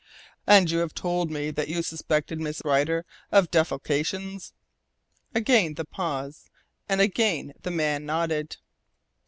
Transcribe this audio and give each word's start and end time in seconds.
"And 0.47 0.71
you 0.71 0.79
have 0.79 0.95
told 0.95 1.29
me 1.29 1.51
that 1.51 1.67
you 1.67 1.83
suspected 1.83 2.39
Miss 2.41 2.59
Rider 2.65 3.05
of 3.31 3.51
defalcations?" 3.51 4.51
Again 5.35 5.75
the 5.75 5.85
pause 5.85 6.49
and 6.89 6.99
again 6.99 7.53
the 7.61 7.69
man 7.69 8.07
nodded. 8.07 8.57